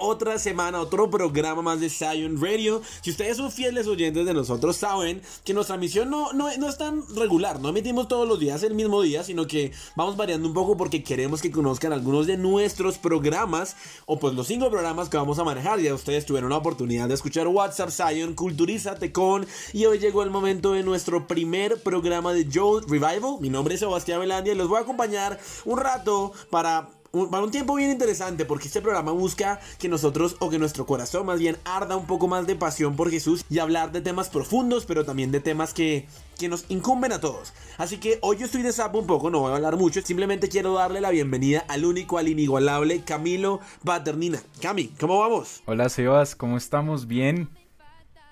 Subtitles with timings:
[0.00, 2.82] otra semana, otro programa más de Zion Radio.
[3.02, 7.02] Si ustedes son fieles oyentes de nosotros, saben que nuestra misión no, no, es tan
[7.14, 7.60] regular.
[7.60, 11.04] No emitimos todos los días el mismo día, sino que vamos variando un poco porque
[11.04, 13.76] queremos que conozcan algunos de nuestros programas
[14.06, 15.80] o pues los cinco programas que vamos a manejar.
[15.80, 20.30] Ya ustedes tuvieron la oportunidad de escuchar WhatsApp Zion, Culturízate con y hoy llegó el
[20.30, 23.38] momento de nuestro primer programa de Joe Revival.
[23.40, 27.50] Mi nombre es Sebastián Velandia y los voy a acompañar un rato para para un
[27.50, 31.56] tiempo bien interesante porque este programa busca que nosotros o que nuestro corazón más bien
[31.64, 35.32] arda un poco más de pasión por Jesús y hablar de temas profundos pero también
[35.32, 36.06] de temas que,
[36.38, 37.52] que nos incumben a todos.
[37.78, 40.48] Así que hoy yo estoy de sapo un poco, no voy a hablar mucho, simplemente
[40.48, 44.40] quiero darle la bienvenida al único, al inigualable Camilo Paternina.
[44.62, 45.62] Cami, ¿cómo vamos?
[45.66, 47.08] Hola Sebas, ¿cómo estamos?
[47.08, 47.48] Bien,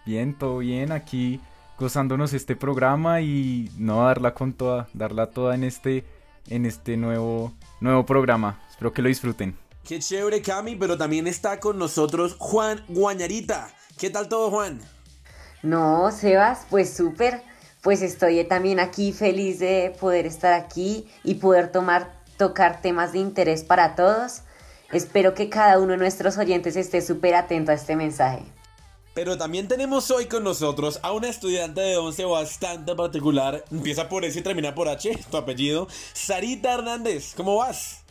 [0.06, 1.41] bien, todo bien aquí
[1.79, 6.05] gozándonos este programa y no darla con toda, darla toda en este,
[6.49, 8.61] en este nuevo, nuevo programa.
[8.79, 9.59] Espero que lo disfruten.
[9.83, 13.75] Qué chévere, Cami, pero también está con nosotros Juan Guañarita.
[13.98, 14.81] ¿Qué tal todo, Juan?
[15.65, 17.43] No, Sebas, pues súper.
[17.83, 23.19] Pues estoy también aquí feliz de poder estar aquí y poder tomar, tocar temas de
[23.19, 24.43] interés para todos.
[24.93, 28.45] Espero que cada uno de nuestros oyentes esté súper atento a este mensaje.
[29.12, 33.65] Pero también tenemos hoy con nosotros a una estudiante de 11 bastante particular.
[33.72, 35.88] Empieza por S y termina por H, tu apellido.
[36.12, 38.05] Sarita Hernández, ¿cómo vas?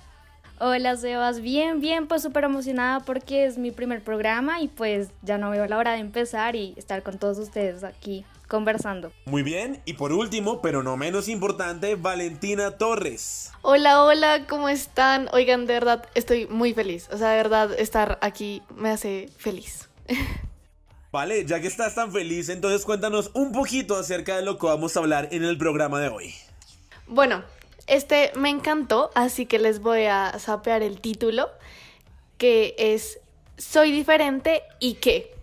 [0.60, 5.38] Hola Sebas, bien, bien, pues súper emocionada porque es mi primer programa y pues ya
[5.38, 9.12] no veo la hora de empezar y estar con todos ustedes aquí conversando.
[9.26, 13.52] Muy bien, y por último, pero no menos importante, Valentina Torres.
[13.62, 15.30] Hola, hola, ¿cómo están?
[15.32, 17.08] Oigan, de verdad, estoy muy feliz.
[17.12, 19.90] O sea, de verdad, estar aquí me hace feliz.
[21.12, 24.98] Vale, ya que estás tan feliz, entonces cuéntanos un poquito acerca de lo que vamos
[24.98, 26.34] a hablar en el programa de hoy.
[27.06, 27.44] Bueno,
[27.88, 31.50] este me encantó, así que les voy a sapear el título,
[32.38, 33.20] que es
[33.58, 35.34] Soy diferente y qué.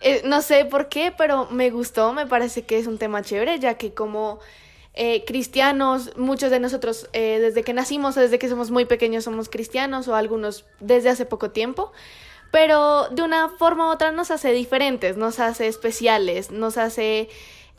[0.00, 3.58] Eh, no sé por qué, pero me gustó, me parece que es un tema chévere,
[3.58, 4.40] ya que como
[4.94, 9.24] eh, cristianos, muchos de nosotros eh, desde que nacimos o desde que somos muy pequeños
[9.24, 11.92] somos cristianos o algunos desde hace poco tiempo,
[12.50, 17.28] pero de una forma u otra nos hace diferentes, nos hace especiales, nos hace...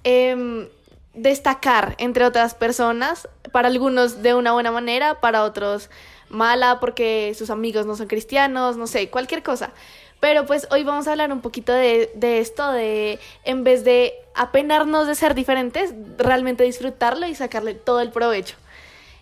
[0.03, 0.67] Em,
[1.13, 5.89] destacar entre otras personas, para algunos de una buena manera, para otros
[6.29, 9.71] mala porque sus amigos no son cristianos, no sé, cualquier cosa.
[10.19, 15.05] Pero pues hoy vamos a hablar un poquito de, esto, de en vez de apenarnos
[15.05, 18.55] de ser diferentes, realmente disfrutarlo y sacarle todo el provecho.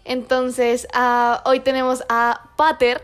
[0.06, 3.03] Entonces, uh, hoy tenemos a Pater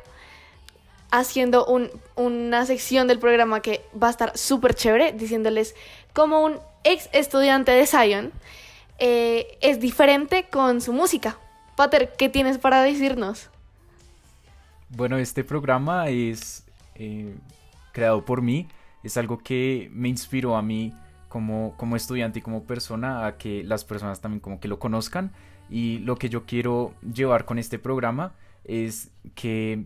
[1.12, 5.76] haciendo un, una sección del programa que va a estar súper chévere, diciéndoles
[6.14, 8.32] como un ex estudiante de Zion
[9.00, 11.38] eh, es diferente con su música.
[11.76, 13.50] Pater, ¿qué tienes para decirnos?
[14.90, 16.66] Bueno, este programa es
[16.96, 17.36] eh,
[17.92, 18.68] creado por mí,
[19.04, 20.94] es algo que me inspiró a mí
[21.30, 25.32] como, como estudiante y como persona a que las personas también como que lo conozcan
[25.70, 29.86] y lo que yo quiero llevar con este programa es que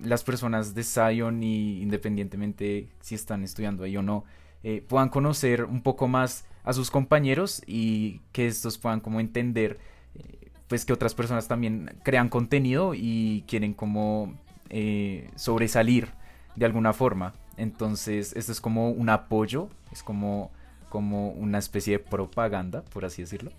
[0.00, 4.24] las personas de Zion y independientemente si están estudiando ahí o no
[4.66, 9.78] eh, puedan conocer un poco más a sus compañeros y que estos puedan como entender
[10.14, 14.32] eh, pues que otras personas también crean contenido y quieren como
[14.70, 16.08] eh, sobresalir
[16.56, 17.34] de alguna forma.
[17.58, 20.50] Entonces, esto es como un apoyo, es como,
[20.88, 23.52] como una especie de propaganda, por así decirlo,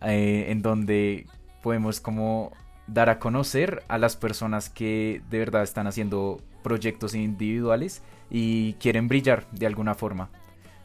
[0.00, 1.26] en donde
[1.62, 2.52] podemos como
[2.88, 9.06] dar a conocer a las personas que de verdad están haciendo proyectos individuales y quieren
[9.06, 10.30] brillar de alguna forma.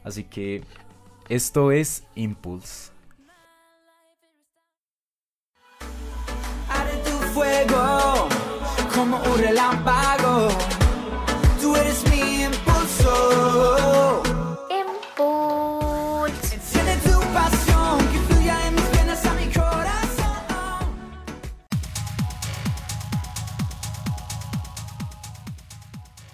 [0.04, 0.64] Así que
[1.30, 2.92] esto es Impulse.
[6.70, 8.28] Haré tu fuego
[8.94, 10.50] como un relámpago.
[11.62, 14.22] Tú eres mi impulso.
[14.70, 16.56] Impulse.
[16.56, 20.44] Enciende tu pasión que fluya en mis venas a mi corazón.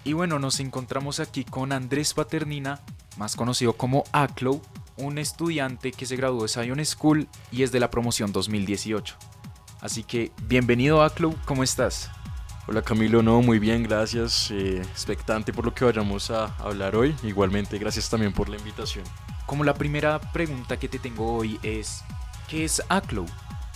[0.04, 2.80] Y bueno, nos encontramos aquí con Andrés Paternina,
[3.20, 4.62] más conocido como Aclo,
[4.96, 9.16] un estudiante que se graduó de Zion School y es de la promoción 2018.
[9.82, 12.10] Así que bienvenido Aclo, ¿cómo estás?
[12.66, 14.52] Hola Camilo, no, muy bien, gracias.
[14.52, 17.14] Eh, expectante por lo que vayamos a hablar hoy.
[17.22, 19.04] Igualmente, gracias también por la invitación.
[19.46, 22.04] Como la primera pregunta que te tengo hoy es,
[22.48, 23.26] ¿qué es Aclo?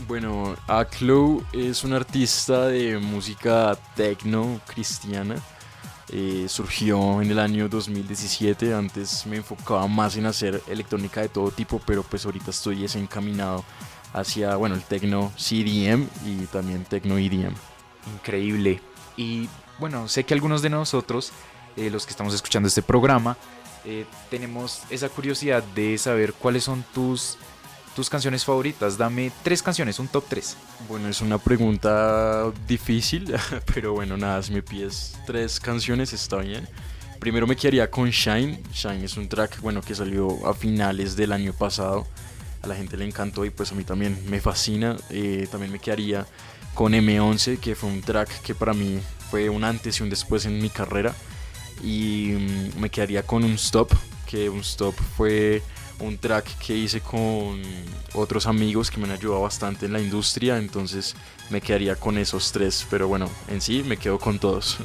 [0.07, 5.35] Bueno, Aclo es un artista de música techno cristiana
[6.15, 8.71] eh, surgió en el año 2017.
[8.71, 13.65] Antes me enfocaba más en hacer electrónica de todo tipo, pero pues ahorita estoy desencaminado
[14.13, 17.55] hacia, bueno, el techno CDM y también techno EDM.
[18.13, 18.79] Increíble.
[19.17, 19.49] Y
[19.79, 21.31] bueno, sé que algunos de nosotros,
[21.75, 23.35] eh, los que estamos escuchando este programa,
[23.83, 27.39] eh, tenemos esa curiosidad de saber cuáles son tus,
[27.95, 28.97] tus canciones favoritas.
[28.97, 30.57] Dame tres canciones, un top 3.
[30.87, 33.33] Bueno, es una pregunta difícil,
[33.73, 36.67] pero bueno, nada, si me pides tres canciones está bien.
[37.19, 38.61] Primero me quedaría con Shine.
[38.73, 42.05] Shine es un track, bueno, que salió a finales del año pasado.
[42.61, 44.97] A la gente le encantó y pues a mí también me fascina.
[45.09, 46.25] Eh, también me quedaría
[46.73, 48.99] con M11, que fue un track que para mí
[49.29, 51.13] fue un antes y un después en mi carrera.
[51.81, 53.93] Y mm, me quedaría con un stop,
[54.27, 55.61] que un stop fue
[56.03, 57.61] un track que hice con
[58.13, 61.15] otros amigos que me han ayudado bastante en la industria, entonces
[61.49, 64.77] me quedaría con esos tres, pero bueno, en sí me quedo con todos.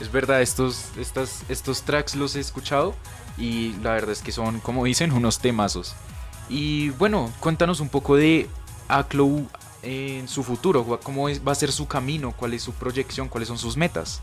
[0.00, 2.94] Es verdad, estos, estas, estos tracks los he escuchado
[3.38, 5.94] y la verdad es que son, como dicen, unos temazos.
[6.48, 8.48] Y bueno, cuéntanos un poco de
[8.88, 9.48] Aclow
[9.82, 13.58] en su futuro, cómo va a ser su camino, cuál es su proyección, cuáles son
[13.58, 14.20] sus metas.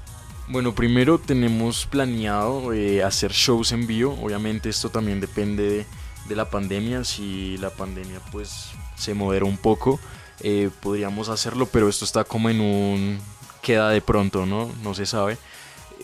[0.48, 4.18] Bueno, primero tenemos planeado eh, hacer shows en vivo.
[4.22, 5.86] Obviamente esto también depende de,
[6.30, 7.04] la pandemia.
[7.04, 10.00] Si la pandemia pues se modera un poco,
[10.42, 13.20] eh, podríamos hacerlo, pero esto está como en un
[13.62, 14.70] queda de pronto, ¿no?
[14.84, 15.38] No se sabe.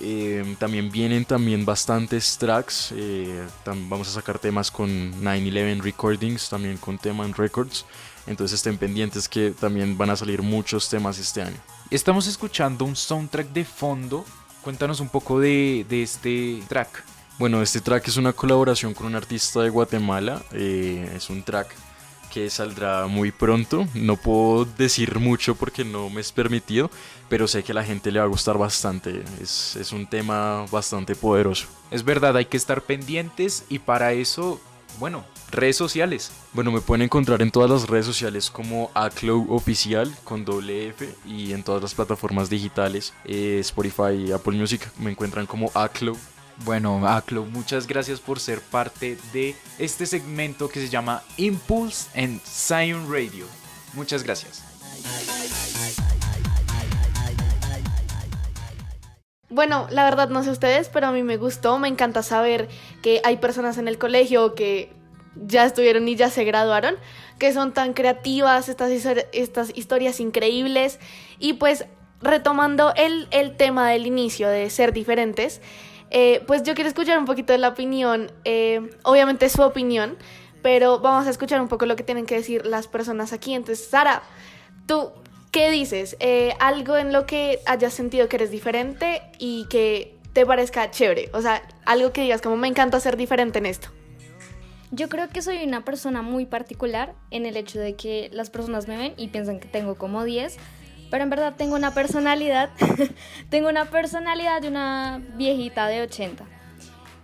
[0.02, 2.94] Eh, también vienen también bastantes tracks.
[3.66, 7.86] vamos a sacar temas con 911 Recordings, también con Teman Records.
[8.28, 11.58] Entonces estén pendientes que también van a salir muchos temas este año.
[11.90, 14.24] Estamos escuchando un soundtrack de fondo.
[14.62, 17.04] Cuéntanos un poco de, este track.
[17.40, 20.44] Bueno, este track es una colaboración con un artista de Guatemala.
[20.52, 21.70] Eh, es un track
[22.34, 23.88] que saldrá muy pronto.
[23.94, 26.92] No puedo decir mucho porque no me es permitido,
[27.30, 29.24] pero sé que a la gente le va a gustar bastante.
[29.42, 31.68] Es, es un tema bastante poderoso.
[31.92, 34.60] Es verdad, hay que estar pendientes y para eso,
[35.00, 36.34] bueno, redes sociales.
[36.52, 41.08] Bueno, me pueden encontrar en todas las redes sociales como Aclow Oficial con doble F
[41.26, 46.18] y en todas las plataformas digitales, eh, Spotify y Apple Music me encuentran como Aclow.
[46.66, 52.42] Bueno, Aclow, muchas gracias por ser parte de este segmento que se llama Impulse en
[52.42, 53.46] Zion Radio.
[53.94, 54.64] Muchas gracias.
[59.50, 62.70] Bueno, la verdad no sé ustedes, pero a mí me gustó, me encanta saber
[63.02, 64.94] que hay personas en el colegio que
[65.36, 66.96] ya estuvieron y ya se graduaron,
[67.40, 68.92] que son tan creativas, estas,
[69.32, 71.00] estas historias increíbles.
[71.40, 71.86] Y pues
[72.22, 75.62] retomando el, tema del inicio de ser diferentes,
[76.12, 80.18] eh, pues yo quiero escuchar un poquito de la opinión, eh, obviamente su opinión,
[80.62, 83.54] pero vamos a escuchar un poco lo que tienen que decir las personas aquí.
[83.54, 84.24] Entonces, Sara,
[84.86, 85.12] tú,
[85.52, 86.18] ¿qué dices?
[86.20, 91.30] Eh, algo en lo que hayas sentido que eres diferente y que te parezca chévere,
[91.34, 93.90] o sea, algo que digas como me encanta ser diferente en esto.
[94.92, 98.88] Yo creo que soy una persona muy particular en el hecho de que las personas
[98.88, 100.58] me ven y piensan que tengo como 10,
[101.10, 102.70] pero en verdad tengo una personalidad,
[103.50, 106.46] tengo una personalidad de una viejita de 80.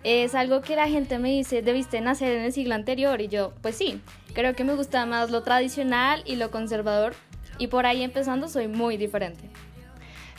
[0.04, 3.54] Es algo que la gente me dice, debiste nacer en el siglo anterior y yo,
[3.62, 4.02] pues sí,
[4.34, 7.16] creo que me gusta más lo tradicional y lo conservador
[7.58, 9.50] y por ahí empezando soy muy diferente.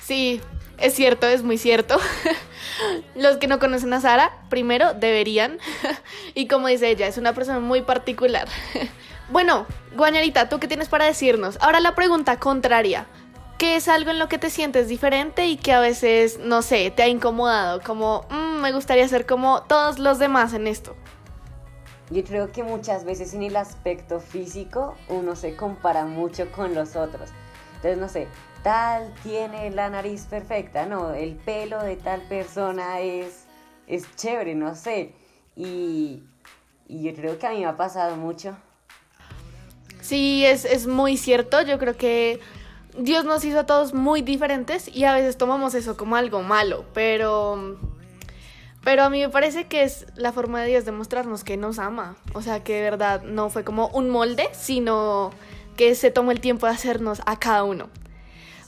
[0.01, 0.41] Sí,
[0.79, 1.99] es cierto, es muy cierto.
[3.17, 5.59] Los que no conocen a Sara, primero deberían.
[6.35, 8.47] y como dice ella, es una persona muy particular.
[9.31, 11.59] bueno, Guañarita, ¿tú qué tienes para decirnos?
[11.61, 13.07] Ahora la pregunta contraria.
[13.59, 16.91] ¿Qué es algo en lo que te sientes diferente y que a veces, no sé,
[16.91, 17.81] te ha incomodado?
[17.81, 20.95] Como, mm, me gustaría ser como todos los demás en esto.
[22.11, 26.97] Yo creo que muchas veces en el aspecto físico uno se compara mucho con los
[26.97, 27.31] otros.
[27.77, 28.29] Entonces, no sé,
[28.63, 33.45] tal tiene la nariz perfecta, no, el pelo de tal persona es,
[33.87, 35.15] es chévere, no sé.
[35.57, 36.23] Y,
[36.89, 38.55] yo creo que a mí me ha pasado mucho.
[40.03, 42.39] Sí, es, es muy cierto, yo creo que
[42.99, 46.85] Dios nos hizo a todos muy diferentes y a veces tomamos eso como algo malo,
[46.95, 47.79] pero...
[48.83, 51.81] Pero a mí me parece que es la forma de Dios de mostrarnos que nos
[51.81, 52.15] ama.
[52.35, 55.33] O sea, que de verdad no fue como un molde, sino
[55.77, 57.89] que se tomó el tiempo de hacernos a cada uno.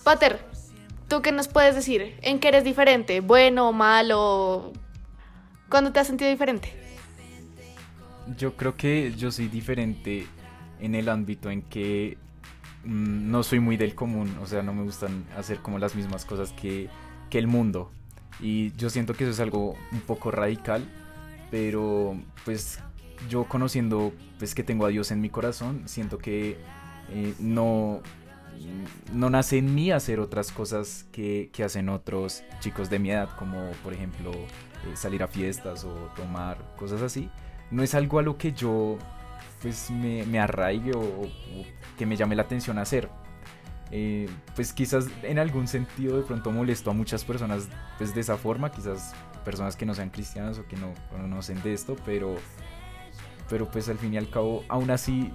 [0.03, 0.41] Pater,
[1.07, 2.17] ¿tú qué nos puedes decir?
[2.23, 3.21] ¿En qué eres diferente?
[3.21, 4.73] ¿Bueno malo?
[5.69, 6.73] ¿Cuándo te has sentido diferente?
[8.37, 10.27] Yo creo que yo soy diferente
[10.81, 12.19] en el ámbito en que
[12.88, 16.52] no soy muy del común, o sea, no me gustan hacer como las mismas cosas
[16.52, 16.88] que,
[17.28, 17.90] que el mundo.
[18.40, 20.83] Y yo siento que eso es algo un poco radical,
[21.50, 22.80] pero pues
[23.28, 26.57] yo conociendo pues que tengo a Dios en mi corazón, siento que
[27.11, 28.00] eh, no,
[29.12, 33.71] no nace en mí hacer otras cosas que, hacen otros chicos de mi edad, como
[33.83, 37.28] por ejemplo eh, salir a fiestas o tomar cosas así.
[37.71, 38.97] No es algo a lo que yo
[39.61, 41.29] pues me, arraigue o,
[41.97, 43.09] que me llame la atención hacer.
[43.91, 48.37] eh, pues quizás en algún sentido de pronto molesto a muchas personas pues de esa
[48.37, 52.37] forma, quizás personas que no sean cristianas o que no conocen de esto, pero,
[53.49, 55.33] pero pues al fin y al cabo, aún así,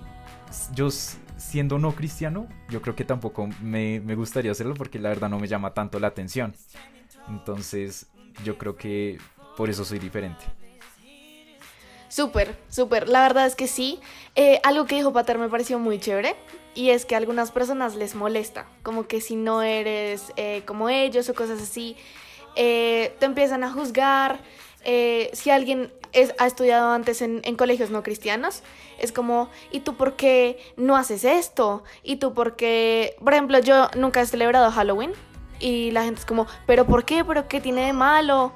[0.76, 5.30] yo siendo no cristiano, yo creo que tampoco me, me gustaría hacerlo porque la verdad
[5.30, 6.54] no me llama tanto la atención.
[7.28, 8.08] Entonces,
[8.44, 9.18] yo creo que
[9.58, 10.44] por eso soy diferente.
[12.14, 13.10] Súper, súper.
[13.10, 14.00] La verdad es que sí.
[14.36, 16.36] Eh, algo que dijo Pater me pareció muy chévere.
[16.76, 18.68] Y es que a algunas personas les molesta.
[18.84, 21.98] Como que si no eres eh, como ellos o cosas así,
[22.56, 24.42] eh, te empiezan a juzgar.
[25.34, 25.92] si alguien
[26.38, 28.62] ha estudiado antes en, en, colegios no cristianos,
[29.00, 31.84] es como, ¿y tú por qué no haces esto?
[32.04, 33.16] ¿Y tú por qué?
[33.24, 35.14] Por ejemplo, yo nunca he celebrado Halloween.
[35.60, 37.26] Y la gente es como, ¿pero por qué?
[37.26, 38.54] ¿Pero qué tiene de malo?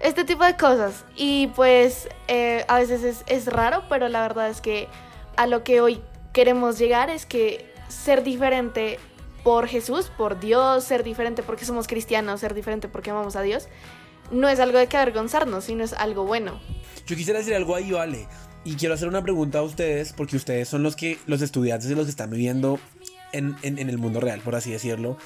[0.00, 1.04] Este tipo de cosas.
[1.16, 4.88] Y pues eh, a veces es, es, raro, pero la verdad es que
[5.36, 6.00] a lo que hoy
[6.32, 8.98] queremos llegar es que ser diferente
[9.44, 13.68] por Jesús, por Dios, ser diferente porque somos cristianos, ser diferente porque amamos a Dios,
[14.30, 16.60] no es algo de que avergonzarnos, sino es algo bueno.
[17.06, 18.26] Yo quisiera decir algo ahí, Vale.
[18.62, 21.94] Y quiero hacer una pregunta a ustedes, porque ustedes son los que, los estudiantes y
[21.94, 22.78] los que están viviendo
[23.32, 25.16] en, en, en el mundo real, por así decirlo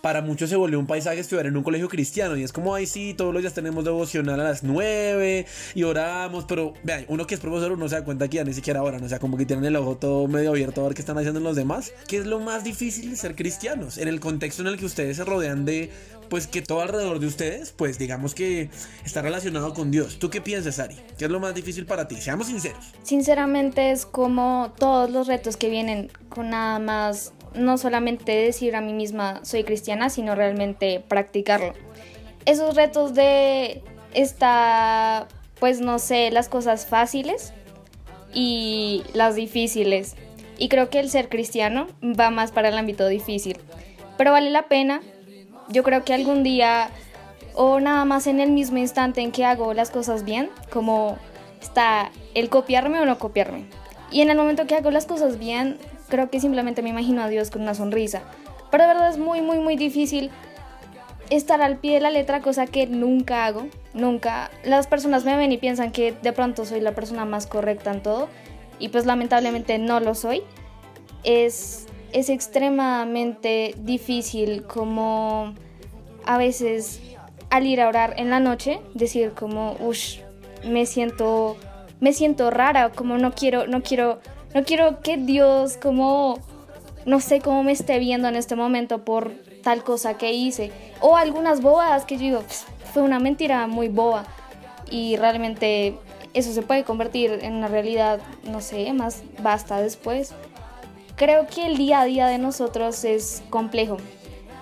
[0.00, 2.36] para muchos se volvió un paisaje estudiar en un colegio cristiano.
[2.36, 6.44] Y es como, ay, sí, todos los días tenemos devocional a las 9 y oramos.
[6.44, 9.02] Pero vean, uno que es profesor, uno se da cuenta que ya ni siquiera oran.
[9.02, 11.40] O sea, como que tienen el ojo todo medio abierto a ver qué están haciendo
[11.40, 11.92] los demás.
[12.06, 13.98] ¿Qué es lo más difícil de ser cristianos?
[13.98, 15.90] En el contexto en el que ustedes se rodean de,
[16.28, 18.70] pues que todo alrededor de ustedes, pues digamos que
[19.04, 20.18] está relacionado con Dios.
[20.18, 20.96] ¿Tú qué piensas, Ari?
[21.18, 22.16] ¿Qué es lo más difícil para ti?
[22.16, 22.92] Seamos sinceros.
[23.02, 28.80] Sinceramente es como todos los retos que vienen con nada más no solamente decir a
[28.80, 31.74] mí misma soy cristiana, sino realmente practicarlo.
[32.44, 33.82] Esos retos de
[34.14, 35.28] esta,
[35.60, 37.52] pues no sé, las cosas fáciles
[38.32, 40.16] y las difíciles.
[40.56, 43.58] Y creo que el ser cristiano va más para el ámbito difícil.
[44.16, 45.00] Pero vale la pena.
[45.68, 46.88] Yo creo que algún día,
[47.54, 51.18] o nada más en el mismo instante en que hago las cosas bien, como
[51.60, 53.66] está el copiarme o no copiarme.
[54.10, 55.78] Y en el momento que hago las cosas bien,
[56.08, 58.22] creo que simplemente me imagino a Dios con una sonrisa.
[58.70, 60.30] Pero de verdad es muy, muy, muy difícil
[61.30, 64.50] estar al pie de la letra, cosa que nunca hago, nunca.
[64.64, 68.02] Las personas me ven y piensan que de pronto soy la persona más correcta en
[68.02, 68.28] todo,
[68.78, 70.42] y pues lamentablemente no lo soy.
[71.24, 75.54] Es, es extremadamente difícil como
[76.24, 77.00] a veces
[77.50, 80.18] al ir a orar en la noche, decir como, uff,
[80.64, 81.56] me siento,
[82.00, 84.20] me siento rara, como no quiero, no quiero
[84.54, 86.38] no quiero que Dios como,
[87.04, 90.72] no sé cómo me esté viendo en este momento por tal cosa que hice.
[91.00, 92.42] O algunas bobadas que yo digo,
[92.92, 94.24] fue una mentira muy boba.
[94.90, 95.98] Y realmente
[96.32, 100.32] eso se puede convertir en una realidad, no sé, más basta después.
[101.16, 103.98] Creo que el día a día de nosotros es complejo.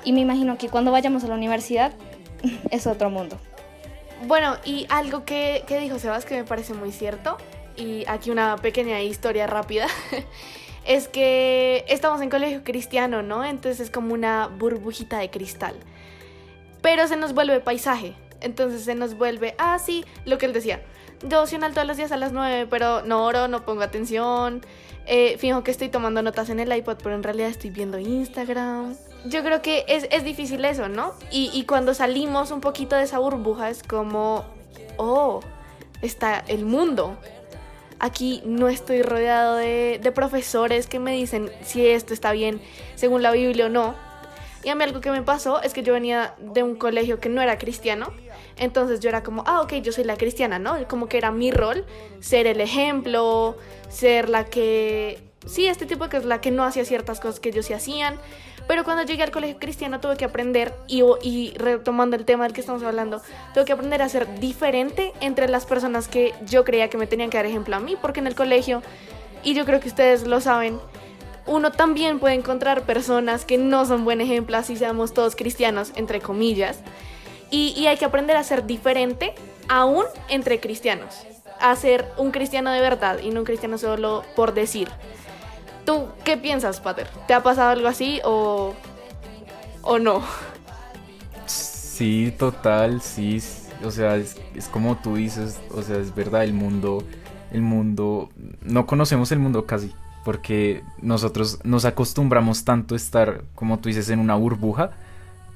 [0.04, 1.92] Y me imagino que cuando vayamos a la universidad
[2.70, 3.38] es otro mundo.
[4.26, 7.36] Bueno, y algo que, que dijo Sebas que me parece muy cierto
[7.76, 9.86] y aquí una pequeña historia rápida,
[10.86, 13.44] es que estamos en colegio cristiano, ¿no?
[13.44, 15.74] Entonces es como una burbujita de cristal.
[16.82, 18.14] Pero se nos vuelve paisaje.
[18.40, 20.82] Entonces se nos vuelve, ah, sí, lo que él decía.
[21.22, 24.60] Devocional todos los días a las 9, pero no oro, no pongo atención.
[25.06, 28.96] Eh, fijo que estoy tomando notas en el iPod, pero en realidad estoy viendo Instagram.
[29.24, 31.14] Yo creo que es, es difícil eso, ¿no?
[31.30, 34.44] Y, y cuando salimos un poquito de esa burbuja es como,
[34.98, 35.40] oh,
[36.02, 37.16] está el mundo.
[37.98, 42.60] Aquí no estoy rodeado de, profesores que me dicen si esto está bien
[42.94, 43.94] según la Biblia o no.
[44.64, 47.28] Y a mí algo que me pasó es que yo venía de un colegio que
[47.28, 48.12] no era cristiano.
[48.56, 50.76] Entonces yo era como, ah, ok, yo soy la cristiana, ¿no?
[50.88, 51.84] Como que era mi rol
[52.20, 53.56] ser el ejemplo,
[53.88, 55.25] ser la que...
[55.46, 58.18] Sí, este tipo que es la que no hacía ciertas cosas que ellos sí hacían.
[58.66, 62.52] Pero cuando llegué al colegio cristiano tuve que aprender, y, y retomando el tema del
[62.52, 63.22] que estamos hablando,
[63.54, 67.30] tuve que aprender a ser diferente entre las personas que yo creía que me tenían
[67.30, 68.82] que dar ejemplo a mí, porque en el colegio,
[69.44, 70.80] y yo creo que ustedes lo saben,
[71.46, 76.20] uno también puede encontrar personas que no son buen ejemplo, así seamos todos cristianos, entre
[76.20, 76.80] comillas,
[77.52, 79.32] y hay que aprender a ser diferente
[79.68, 81.24] aún entre cristianos,
[81.60, 84.88] a ser un cristiano de verdad y no un cristiano solo por decir.
[85.86, 87.06] ¿Tú qué piensas, Pater?
[87.28, 88.74] ¿Te ha pasado algo así o,
[89.82, 90.22] o no?
[91.46, 93.40] Sí, total, sí.
[93.84, 94.36] O sea, es,
[94.70, 97.04] como tú dices, o sea, es verdad, el mundo,
[97.52, 98.30] el mundo,
[98.62, 104.10] no conocemos el mundo casi, porque nosotros nos acostumbramos tanto a estar, como tú dices,
[104.10, 104.90] en una burbuja,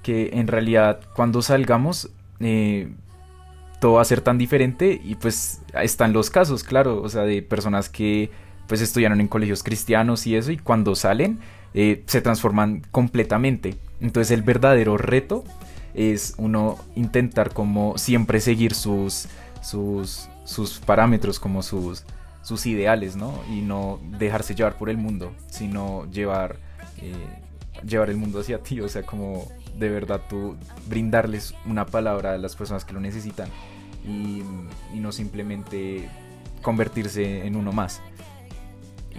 [0.02, 2.08] que en realidad cuando salgamos,
[2.38, 2.92] eh,
[3.80, 7.42] todo va a ser tan diferente y pues están los casos, claro, o sea, de
[7.42, 8.30] personas que
[8.70, 11.40] pues estudiaron en colegios cristianos y eso, y cuando salen,
[11.74, 13.74] eh, se transforman completamente.
[14.00, 15.42] Entonces el verdadero reto
[15.92, 19.26] es uno intentar como siempre seguir sus,
[19.60, 22.04] sus, sus parámetros, como sus,
[22.42, 23.34] sus ideales, ¿no?
[23.50, 26.54] Y no dejarse llevar por el mundo, sino llevar,
[26.98, 27.12] eh,
[27.84, 30.56] llevar el mundo hacia ti, o sea, como de verdad tú
[30.88, 33.48] brindarles una palabra a las personas que lo necesitan
[34.06, 34.44] y,
[34.94, 36.08] no simplemente
[36.62, 38.00] convertirse en uno más.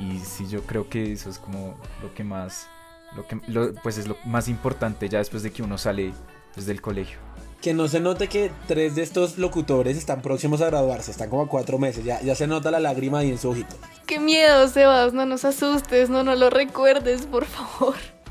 [0.02, 2.68] Y sí, yo creo que eso es como lo que más,
[3.16, 3.38] lo que,
[3.84, 6.14] pues es lo más importante ya después de que uno sale
[6.56, 7.20] desde el colegio.
[7.62, 11.44] Que no se note que tres de estos locutores están próximos a graduarse, están como
[11.44, 13.76] a cuatro meses, ya, ya se nota la lágrima ahí en su ojito.
[14.08, 17.96] Qué miedo, Sebas, no nos asustes, no nos lo recuerdes, por favor.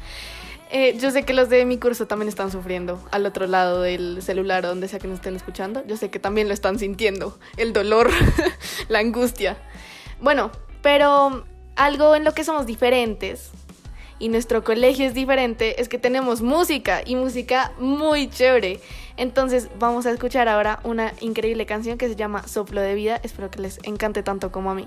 [0.73, 4.23] Eh, yo sé que los de mi curso también están sufriendo al otro lado del
[4.23, 5.85] celular, donde sea que nos estén escuchando.
[5.85, 8.09] Yo sé que también lo están sintiendo, el dolor,
[8.89, 9.59] la angustia.
[10.21, 11.45] Bueno, pero
[11.81, 13.53] algo en lo que somos diferentes
[14.19, 18.81] y nuestro colegio es diferente es que tenemos música y música muy chévere.
[19.17, 23.19] Entonces vamos a escuchar ahora una increíble canción que se llama Soplo de Vida.
[23.23, 24.87] Espero que les encante tanto como a mí.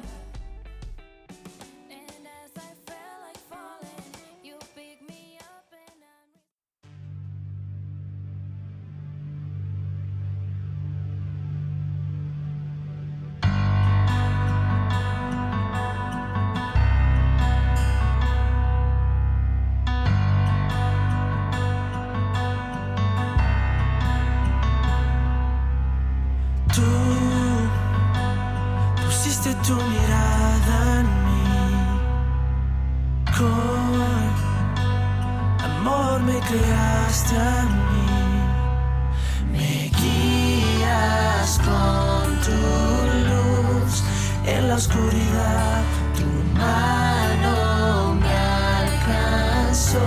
[44.73, 45.83] la oscuridad,
[46.17, 46.25] tu
[46.57, 48.35] mano me
[48.81, 49.99] alcanzó.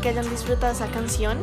[0.00, 1.38] Que hayan disfrutado esa canción.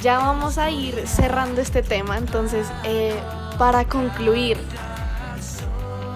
[0.00, 3.18] Ya vamos a ir cerrando este tema, entonces eh,
[3.58, 4.56] para concluir,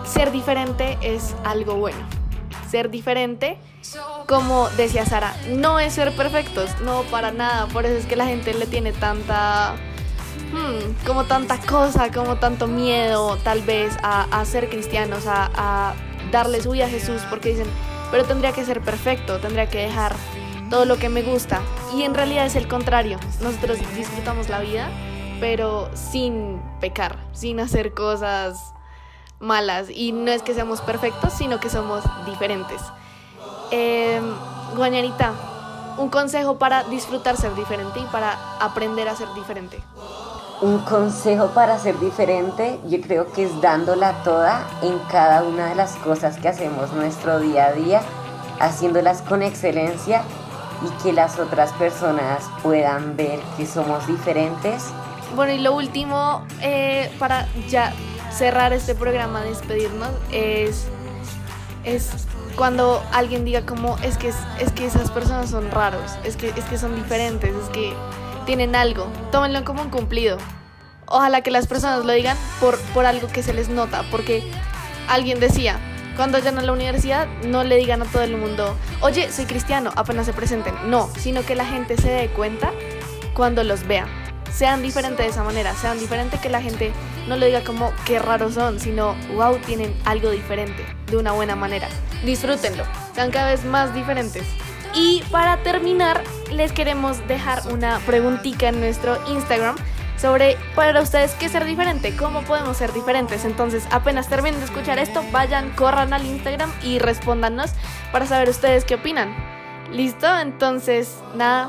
[0.06, 1.98] ser diferente es algo bueno.
[2.70, 3.58] Ser diferente,
[4.26, 7.66] como decía Sara, no es ser perfectos, no para nada.
[7.66, 9.74] Por eso es que la gente le tiene tanta,
[10.52, 15.94] hmm, como tanta cosa, como tanto miedo tal vez a, ser cristianos, a,
[16.32, 17.68] darle su a Jesús, porque dicen,
[18.10, 20.14] pero tendría que ser perfecto, tendría que dejar
[20.70, 21.60] todo lo que me gusta.
[21.94, 23.18] Y en realidad es el contrario.
[23.40, 24.88] Nosotros disfrutamos la vida,
[25.40, 28.72] pero sin pecar, sin hacer cosas
[29.38, 29.88] malas.
[29.90, 32.80] Y no es que seamos perfectos, sino que somos diferentes.
[33.70, 34.20] Eh,
[34.76, 35.32] Guañanita,
[35.98, 39.78] un consejo para disfrutar ser diferente y para aprender a ser diferente.
[40.62, 45.74] Un consejo para ser diferente, yo creo que es dándola toda en cada una de
[45.74, 48.00] las cosas que hacemos nuestro día a día,
[48.58, 50.22] haciéndolas con excelencia
[50.82, 54.84] y que las otras personas puedan ver que somos diferentes.
[55.34, 57.92] Bueno, y lo último, eh, para ya
[58.32, 60.86] cerrar este programa, despedirnos, es,
[61.84, 62.12] es
[62.56, 66.64] cuando alguien diga como es que, es, que esas personas son raros, es que, es
[66.64, 67.92] que son diferentes, es que
[68.46, 70.38] tienen algo, tómenlo como un cumplido.
[71.06, 74.42] Ojalá que las personas lo digan por, por algo que se les nota, porque
[75.08, 75.78] alguien decía,
[76.16, 79.92] cuando vayan a la universidad, no le digan a todo el mundo, oye, soy cristiano,
[79.96, 80.74] apenas se presenten.
[80.86, 82.72] No, sino que la gente se dé cuenta
[83.34, 84.06] cuando los vea.
[84.50, 86.90] Sean diferentes de esa manera, sean diferentes que la gente
[87.28, 91.54] no le diga como qué raros son, sino wow, tienen algo diferente, de una buena
[91.54, 91.88] manera.
[92.24, 94.44] Disfrútenlo, sean cada vez más diferentes.
[94.96, 99.76] Y para terminar, les queremos dejar una preguntita en nuestro Instagram
[100.16, 103.44] sobre para ustedes qué ser diferente, cómo podemos ser diferentes.
[103.44, 107.72] Entonces, apenas terminen de escuchar esto, vayan, corran al Instagram y respóndanos
[108.10, 109.36] para saber ustedes qué opinan.
[109.92, 110.26] ¿Listo?
[110.38, 111.68] Entonces, nada.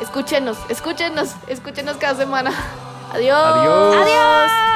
[0.00, 2.50] Escúchenos, escúchenos, escúchenos cada semana.
[3.12, 3.44] Adiós.
[3.44, 3.96] Adiós.
[3.96, 4.71] Adiós.